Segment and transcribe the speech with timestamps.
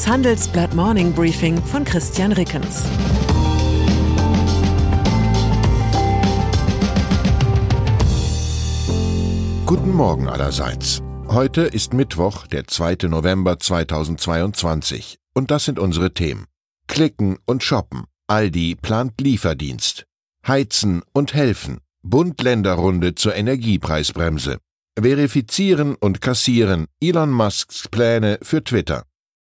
[0.00, 2.84] Das Handelsblatt Morning Briefing von Christian Rickens.
[9.66, 11.02] Guten Morgen allerseits.
[11.28, 13.08] Heute ist Mittwoch, der 2.
[13.08, 15.18] November 2022.
[15.34, 16.46] Und das sind unsere Themen.
[16.88, 18.04] Klicken und shoppen.
[18.26, 20.06] Aldi plant Lieferdienst.
[20.48, 21.80] Heizen und helfen.
[22.02, 24.60] Bund-Länder-Runde zur Energiepreisbremse.
[24.98, 26.86] Verifizieren und kassieren.
[27.02, 29.04] Elon Musks Pläne für Twitter.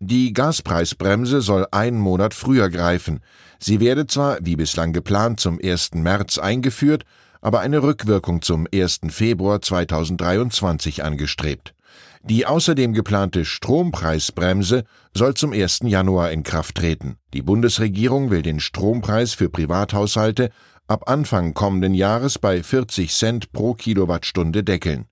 [0.00, 3.20] die Gaspreisbremse soll einen Monat früher greifen.
[3.60, 5.94] Sie werde zwar, wie bislang geplant, zum 1.
[5.94, 7.04] März eingeführt,
[7.40, 9.00] aber eine Rückwirkung zum 1.
[9.10, 11.74] Februar 2023 angestrebt.
[12.22, 14.84] Die außerdem geplante Strompreisbremse
[15.14, 15.80] soll zum 1.
[15.84, 17.16] Januar in Kraft treten.
[17.32, 20.50] Die Bundesregierung will den Strompreis für Privathaushalte
[20.88, 25.06] ab Anfang kommenden Jahres bei 40 Cent pro Kilowattstunde deckeln.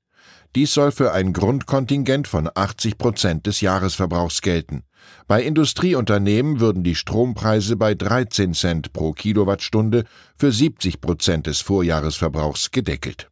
[0.55, 4.85] Dies soll für ein Grundkontingent von 80 Prozent des Jahresverbrauchs gelten.
[5.27, 10.05] Bei Industrieunternehmen würden die Strompreise bei 13 Cent pro Kilowattstunde
[10.37, 13.29] für 70 Prozent des Vorjahresverbrauchs gedeckelt.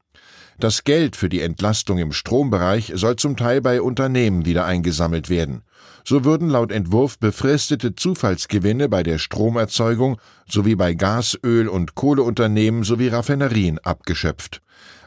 [0.59, 5.63] Das Geld für die Entlastung im Strombereich soll zum Teil bei Unternehmen wieder eingesammelt werden.
[6.05, 12.85] So würden laut Entwurf befristete Zufallsgewinne bei der Stromerzeugung sowie bei Gas-, Öl- und Kohleunternehmen
[12.85, 14.61] sowie Raffinerien abgeschöpft.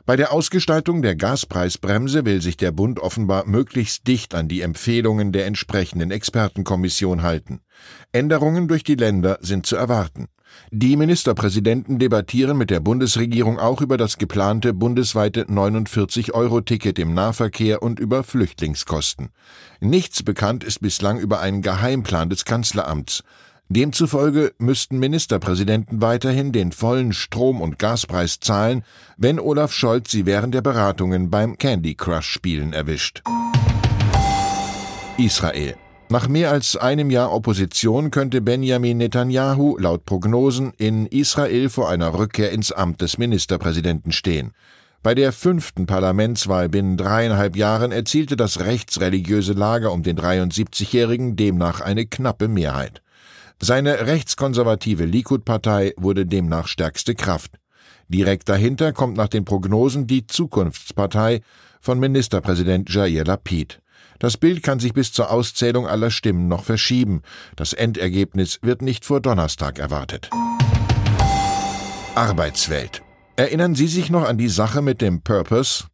[0.08, 5.34] Bei der Ausgestaltung der Gaspreisbremse will sich der Bund offenbar möglichst dicht an die Empfehlungen
[5.34, 7.60] der entsprechenden Expertenkommission halten.
[8.14, 10.30] Änderungen durch die Länder sind zu erwarten.
[10.72, 18.00] Die Ministerpräsidenten debattieren mit der Bundesregierung auch über das geplante bundesweite 49-Euro-Ticket im Nahverkehr und
[18.00, 19.32] über Flüchtlingskosten.
[19.82, 23.26] Nichts bekannt ist bislang über einen Geheimplan des Kanzleramts.
[23.70, 28.84] Demzufolge müssten Ministerpräsidenten weiterhin den vollen Strom- und Gaspreis zahlen,
[29.18, 33.24] wenn Olaf Scholz sie während der Beratungen beim Candy Crush Spielen erwischt.
[35.18, 35.76] Israel.
[36.10, 42.18] Nach mehr als einem Jahr Opposition könnte Benjamin Netanyahu laut Prognosen in Israel vor einer
[42.18, 44.54] Rückkehr ins Amt des Ministerpräsidenten stehen.
[45.04, 51.82] Bei der fünften Parlamentswahl binnen dreieinhalb Jahren erzielte das rechtsreligiöse Lager um den 73-Jährigen demnach
[51.82, 53.02] eine knappe Mehrheit.
[53.60, 57.60] Seine rechtskonservative Likud-Partei wurde demnach stärkste Kraft.
[58.08, 61.42] Direkt dahinter kommt nach den Prognosen die Zukunftspartei
[61.82, 63.82] von Ministerpräsident Jair Lapid.
[64.20, 67.22] Das Bild kann sich bis zur Auszählung aller Stimmen noch verschieben.
[67.56, 70.30] Das Endergebnis wird nicht vor Donnerstag erwartet.
[72.16, 73.02] Arbeitswelt.
[73.36, 75.86] Erinnern Sie sich noch an die Sache mit dem Purpose?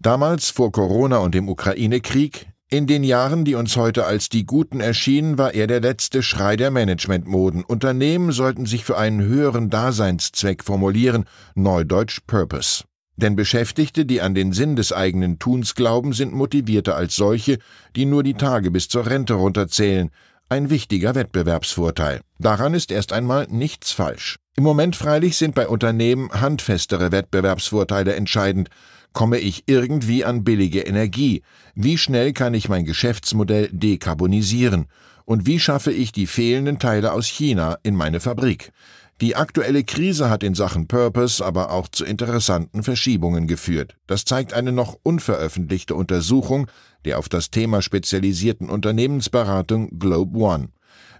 [0.00, 4.80] Damals vor Corona und dem Ukraine-Krieg in den Jahren, die uns heute als die Guten
[4.80, 7.64] erschienen, war er der letzte Schrei der Managementmoden.
[7.64, 11.24] Unternehmen sollten sich für einen höheren Daseinszweck formulieren,
[11.56, 12.84] neudeutsch Purpose.
[13.16, 17.58] Denn Beschäftigte, die an den Sinn des eigenen Tuns glauben, sind motivierter als solche,
[17.96, 20.10] die nur die Tage bis zur Rente runterzählen.
[20.50, 22.20] ein wichtiger Wettbewerbsvorteil.
[22.38, 24.36] Daran ist erst einmal nichts falsch.
[24.56, 28.68] Im Moment freilich sind bei Unternehmen handfestere Wettbewerbsvorteile entscheidend.
[29.12, 31.42] Komme ich irgendwie an billige Energie?
[31.74, 34.86] Wie schnell kann ich mein Geschäftsmodell dekarbonisieren?
[35.24, 38.72] Und wie schaffe ich die fehlenden Teile aus China in meine Fabrik?
[39.20, 43.96] Die aktuelle Krise hat in Sachen Purpose aber auch zu interessanten Verschiebungen geführt.
[44.06, 46.68] Das zeigt eine noch unveröffentlichte Untersuchung
[47.04, 50.68] der auf das Thema spezialisierten Unternehmensberatung Globe One.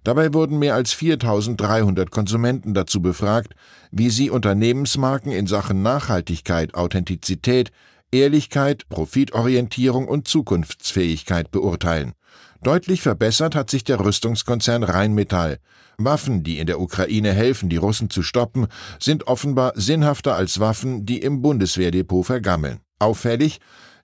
[0.05, 3.55] Dabei wurden mehr als 4300 Konsumenten dazu befragt,
[3.91, 7.71] wie sie Unternehmensmarken in Sachen Nachhaltigkeit, Authentizität,
[8.13, 12.13] Ehrlichkeit, Profitorientierung und Zukunftsfähigkeit beurteilen.
[12.63, 15.59] Deutlich verbessert hat sich der Rüstungskonzern Rheinmetall.
[15.97, 18.67] Waffen, die in der Ukraine helfen, die Russen zu stoppen,
[18.99, 22.81] sind offenbar sinnhafter als Waffen, die im Bundeswehrdepot vergammeln.
[22.99, 23.61] Auffällig,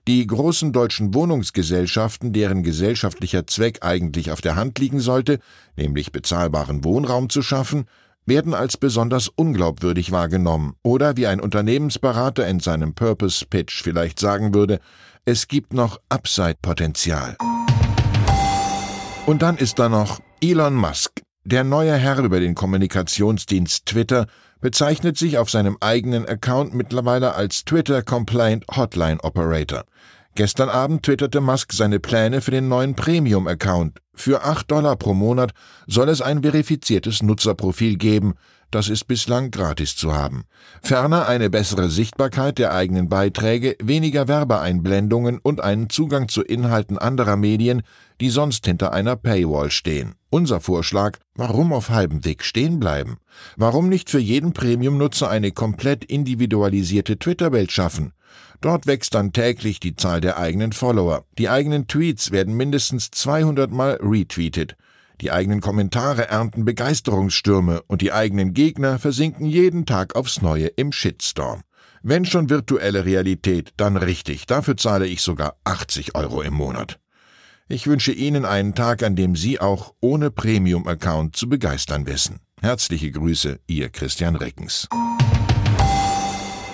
[0.07, 5.39] die großen deutschen Wohnungsgesellschaften, deren gesellschaftlicher Zweck eigentlich auf der Hand liegen sollte,
[5.75, 7.85] nämlich bezahlbaren Wohnraum zu schaffen,
[8.25, 14.53] werden als besonders unglaubwürdig wahrgenommen oder wie ein Unternehmensberater in seinem Purpose Pitch vielleicht sagen
[14.53, 14.79] würde,
[15.25, 17.35] es gibt noch Upside-Potenzial.
[19.25, 21.21] Und dann ist da noch Elon Musk.
[21.43, 24.27] Der neue Herr über den Kommunikationsdienst Twitter
[24.59, 29.83] bezeichnet sich auf seinem eigenen Account mittlerweile als Twitter Complaint Hotline Operator.
[30.35, 33.99] Gestern Abend twitterte Musk seine Pläne für den neuen Premium-Account.
[34.13, 35.51] Für 8 Dollar pro Monat
[35.87, 38.35] soll es ein verifiziertes Nutzerprofil geben.
[38.69, 40.43] Das ist bislang gratis zu haben.
[40.81, 47.37] Ferner eine bessere Sichtbarkeit der eigenen Beiträge, weniger Werbeeinblendungen und einen Zugang zu Inhalten anderer
[47.37, 47.81] Medien,
[48.19, 50.15] die sonst hinter einer Paywall stehen.
[50.29, 53.17] Unser Vorschlag, warum auf halbem Weg stehen bleiben?
[53.55, 58.11] Warum nicht für jeden Premium-Nutzer eine komplett individualisierte Twitter-Welt schaffen?
[58.59, 61.25] Dort wächst dann täglich die Zahl der eigenen Follower.
[61.37, 64.75] Die eigenen Tweets werden mindestens 200 Mal retweetet.
[65.21, 70.91] Die eigenen Kommentare ernten Begeisterungsstürme und die eigenen Gegner versinken jeden Tag aufs Neue im
[70.91, 71.61] Shitstorm.
[72.03, 74.45] Wenn schon virtuelle Realität, dann richtig.
[74.45, 76.99] Dafür zahle ich sogar 80 Euro im Monat.
[77.67, 82.39] Ich wünsche Ihnen einen Tag, an dem Sie auch ohne Premium-Account zu begeistern wissen.
[82.61, 84.87] Herzliche Grüße, Ihr Christian Reckens.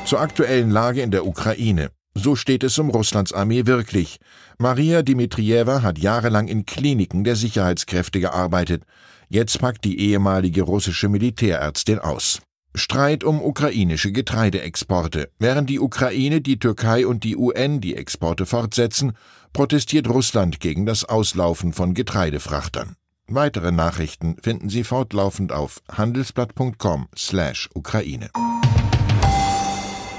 [0.06, 1.90] Zur aktuellen Lage in der Ukraine.
[2.16, 4.20] So steht es um Russlands Armee wirklich.
[4.60, 8.84] Maria Dmitrijewa hat jahrelang in Kliniken der Sicherheitskräfte gearbeitet.
[9.30, 12.40] Jetzt packt die ehemalige russische Militärärztin aus.
[12.76, 15.30] Streit um ukrainische Getreideexporte.
[15.40, 19.14] Während die Ukraine, die Türkei und die UN die Exporte fortsetzen,
[19.52, 22.96] protestiert Russland gegen das Auslaufen von Getreidefrachtern.
[23.28, 28.30] Weitere Nachrichten finden Sie fortlaufend auf handelsblatt.com/Ukraine.